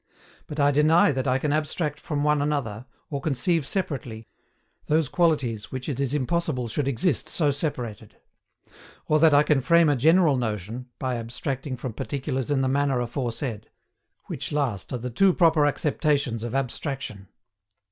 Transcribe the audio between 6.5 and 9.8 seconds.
should exist so separated; or that I can